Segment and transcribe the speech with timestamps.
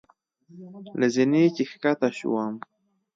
[0.99, 2.53] له زینې چې ښکته شوم.